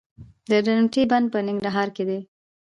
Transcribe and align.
د 0.49 0.51
درونټې 0.65 1.03
بند 1.11 1.25
په 1.33 1.39
ننګرهار 1.47 1.87
کې 1.95 2.03
دی 2.09 2.19